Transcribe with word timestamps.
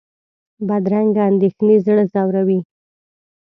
بدرنګه 0.67 1.21
اندېښنې 1.31 1.75
زړه 1.85 2.03
ځوروي 2.13 2.59